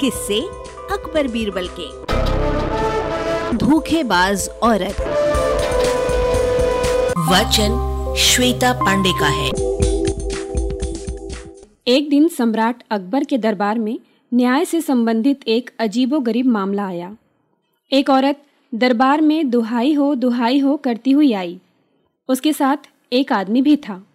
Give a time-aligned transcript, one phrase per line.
[0.00, 0.40] किससे
[0.90, 1.88] अकबर बीरबल के।
[3.56, 5.00] धोखेबाज औरत।
[7.18, 7.74] वचन
[8.18, 9.48] श्वेता पांडे का है।
[11.88, 13.98] एक दिन सम्राट अकबर के दरबार में
[14.34, 17.16] न्याय से संबंधित एक अजीबोगरीब मामला आया।
[17.92, 18.42] एक औरत
[18.74, 21.60] दरबार में दुहाई हो दुहाई हो करती हुई आई।
[22.28, 22.76] उसके साथ
[23.12, 24.06] एक आदमी भी था।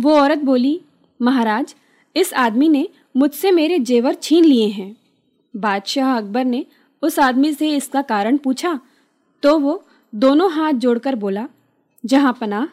[0.00, 0.80] वो औरत बोली,
[1.22, 1.74] महाराज,
[2.16, 4.96] इस आदमी ने मुझसे मेरे जेवर छीन लिए हैं।
[5.56, 6.64] बादशाह अकबर ने
[7.02, 8.78] उस आदमी से इसका कारण पूछा
[9.42, 9.82] तो वो
[10.12, 11.46] दोनों हाथ जोड़कर बोला,
[12.04, 12.66] जहाँ पनाह,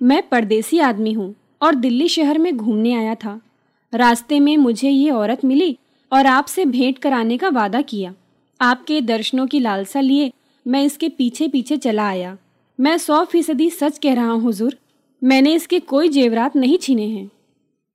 [0.00, 3.40] मैं परदेसी आदमी हूँ और दिल्ली शहर में घूमने आया था।
[3.92, 5.76] रास्ते में मुझे ये औरत मिली
[6.12, 8.12] और आपसे भेंट कराने का वादा किया।
[8.60, 10.32] आपके दर्शनों की लालसा लिए
[10.66, 12.36] मैं इसके पीछे पीछे चला आया।
[12.78, 14.76] मैं सौ फ़ीसदी सच कह रहा हूँ, हुजूर।
[15.22, 17.30] मैंने इसके कोई जेवरात नहीं छीने हैं।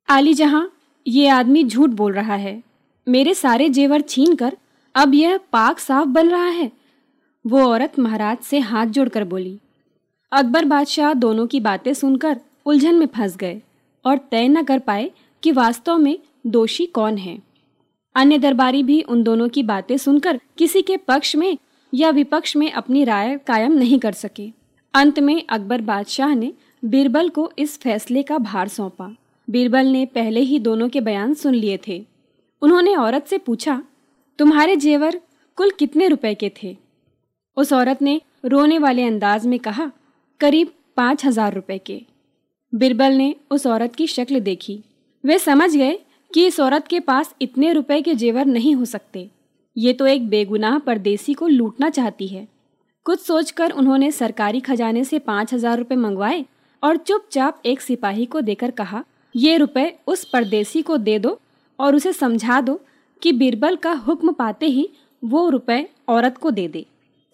[0.10, 0.70] आली जहाँ
[1.06, 2.62] ये आदमी झूठ बोल रहा है।
[3.12, 4.58] मेरे सारे जेवर छीन कर
[4.96, 6.72] अब यह पाक साफ़ बन रहा है।
[7.46, 9.58] वो औरत महाराज से हाथ जोड़कर बोली,
[10.32, 13.62] अकबर बादशाह दोनों की बातें सुनकर उलझन में फंस गए
[14.06, 15.10] और तय न कर पाए
[15.44, 16.18] कि वास्तव में
[16.48, 17.38] दोषी कौन है।
[18.16, 21.58] अन्य दरबारी भी उन दोनों की बातें सुनकर किसी के पक्ष में
[21.94, 24.48] या विपक्ष में अपनी राय कायम नहीं कर सके।
[24.94, 26.52] अंत में अकबर बादशाह ने
[26.86, 29.16] बीरबल को इस फैसले का भार सौंपा।
[29.48, 32.11] बीरबल ने पहले ही दोनों के बयान सुन लिए थे।
[32.62, 33.82] उन्होंने औरत से पूछा,
[34.40, 35.20] तुम्हारे जेवर
[35.58, 36.76] कुल कितने रुपए के थे?
[37.58, 39.92] उस औरत ने रोने वाले अंदाज में कहा,
[40.42, 42.02] करीब पाँच हज़ार रुपये के।
[42.74, 44.80] बिरबल ने उस औरत की शक्ल देखी।
[45.24, 46.00] वे समझ गए
[46.32, 49.30] कि इस औरत के पास इतने रुपए के जेवर नहीं हो सकते।
[49.76, 52.48] ये तो एक बेगुनाह परदेसी को लूटना चाहती है।
[53.06, 56.46] कुछ सोचकर उन्होंने सरकारी खजाने से पाँच हज़ार रुपये मंगवाए
[56.84, 59.04] और चुपचाप एक सिपाही को देकर कहा,
[59.36, 61.40] ये रुपए उस परदेसी को दे दो
[61.82, 62.80] और उसे समझा दो
[63.22, 64.90] कि बीरबल का हुक्म पाते ही
[65.24, 66.86] वो रुपए औरत को दे दे।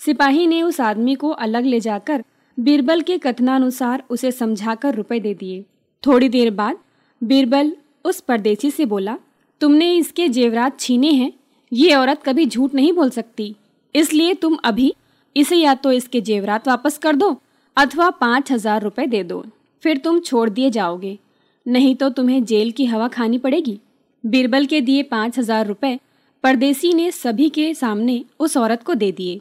[0.02, 2.24] सिपाही ने उस आदमी को अलग ले जाकर
[2.58, 5.64] बीरबल के कथनानुसार उसे समझाकर रुपए दे दिए।
[6.04, 6.78] थोड़ी देर बाद
[7.22, 7.72] बीरबल
[8.06, 9.18] उस परदेसी से बोला,
[9.62, 11.32] तुमने इसके जेवरात छीने हैं,
[11.72, 13.56] ये औरत कभी झूठ नहीं बोल सकती।
[13.96, 14.94] इसलिए तुम अभी
[15.36, 17.36] इसे या तो इसके जेवरात वापस कर दो
[17.78, 19.44] अथवा पाँच हज़ार रुपये दे दो।
[19.84, 21.18] फिर तुम छोड़ दिए जाओगे,
[21.66, 23.80] नहीं तो तुम्हें जेल की हवा खानी पड़ेगी।
[24.28, 26.00] बीरबल के दिए पाँच हज़ार रुपये
[26.44, 29.40] परदेसी ने सभी के सामने उस औरत को दे दिए।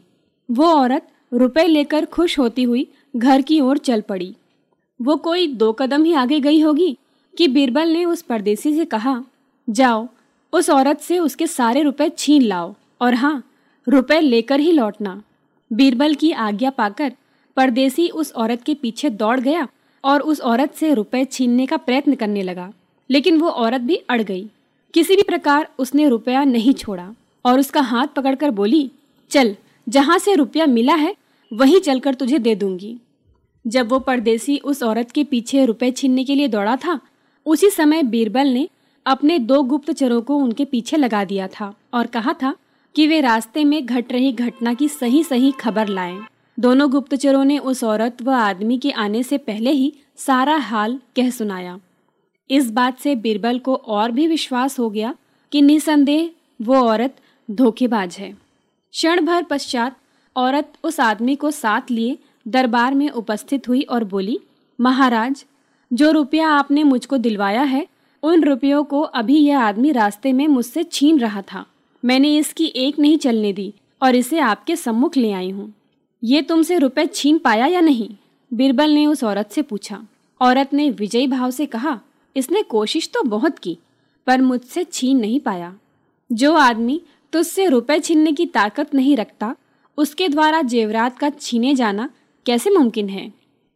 [0.49, 4.33] वो औरत रुपए लेकर खुश होती हुई घर की ओर चल पड़ी।
[4.99, 6.97] वो कोई दो कदम ही आगे गई होगी
[7.33, 9.23] कि बीरबल ने उस परदेसी से कहा,
[9.67, 10.07] जाओ,
[10.53, 13.43] उस औरत से उसके सारे रुपए छीन लाओ और हाँ
[13.87, 15.21] रुपए लेकर ही लौटना।
[15.71, 17.13] बीरबल की आज्ञा पाकर
[17.57, 19.67] परदेसी उस औरत के पीछे दौड़ गया
[20.03, 22.71] और उस औरत से रुपए छीनने का प्रयत्न करने लगा।
[23.09, 24.49] लेकिन वो औरत भी अड़ गई।
[24.93, 27.13] किसी भी प्रकार उसने रुपया नहीं छोड़ा
[27.45, 28.89] और उसका हाथ पकड़कर बोली,
[29.31, 29.55] चल,
[29.87, 31.15] जहाँ से रुपया मिला है,
[31.51, 32.97] वहीं चलकर तुझे दे दूँगी
[33.65, 36.99] जब वो परदेसी उस औरत के पीछे रुपए छीनने के लिए दौड़ा था,
[37.45, 38.67] उसी समय बीरबल ने
[39.05, 42.55] अपने दो गुप्तचरों को उनके पीछे लगा दिया था और कहा था
[42.95, 46.19] कि वे रास्ते में घट रही घटना की सही सही खबर लाएँ।
[46.59, 51.29] दोनों गुप्तचरों ने उस औरत व आदमी के आने से पहले ही सारा हाल कह
[51.29, 51.79] सुनाया
[52.49, 55.15] इस बात से बीरबल को और भी विश्वास हो गया
[55.51, 56.29] कि निसंदेह
[56.61, 57.15] वो औरत
[57.51, 58.37] धोखेबाज है।
[58.91, 59.97] क्षण भर पश्चात
[60.35, 64.39] औरत उस आदमी को साथ लिए दरबार में उपस्थित हुई और बोली,
[64.81, 65.45] महाराज,
[65.93, 67.87] जो रुपया आपने मुझको दिलवाया है,
[68.23, 71.65] उन रुपयों को अभी यह आदमी रास्ते में मुझसे छीन रहा था।
[72.05, 75.73] मैंने इसकी एक नहीं चलने दी और इसे आपके सम्मुख ले आई हूँ।
[76.23, 78.09] ये तुमसे रुपए छीन पाया या नहीं?
[78.53, 80.07] बीरबल ने उस औरत से पूछा।
[80.41, 81.99] औरत ने विजयी भाव से कहा
[82.35, 83.77] इसने कोशिश तो बहुत की,
[84.27, 85.75] पर मुझसे छीन नहीं पाया।
[86.31, 87.01] जो आदमी
[87.33, 89.55] तुझसे रुपए छीनने की ताकत नहीं रखता,
[89.97, 92.09] उसके द्वारा जेवरात का छीने जाना
[92.45, 93.33] कैसे मुमकिन है?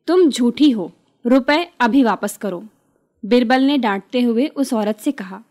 [0.08, 0.92] तुम झूठी हो,
[1.26, 2.64] रुपए अभी वापस करो।
[3.26, 5.44] बिरबल ने डांटते हुए उस औरत से कहा।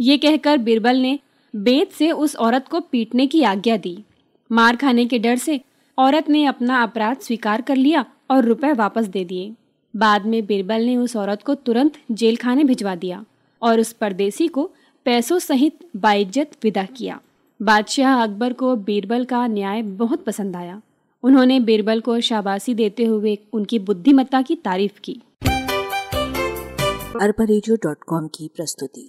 [0.00, 1.18] ये कहकर बिरबल ने
[1.56, 4.04] बेत से उस औरत को पीटने की आज्ञा दी।
[4.52, 5.60] मार खाने के डर से
[5.98, 9.52] औरत ने अपना अपराध स्वीकार कर लिया और रुपए वापस दे दिए।
[9.96, 13.24] बाद में बीरबल ने उस औरत को तुरंत जेल खाने भिजवा दिया
[13.62, 14.70] और उस परदेसी को
[15.04, 17.20] पैसों सहित बाइज्जत विदा किया।
[17.62, 20.82] बादशाह अकबर को बीरबल का न्याय बहुत पसंद आया।
[21.22, 25.22] उन्होंने बीरबल को शाबाशी देते हुए उनकी बुद्धिमत्ता की तारीफ़ की।
[27.20, 29.08] अरबा की प्रस्तुति।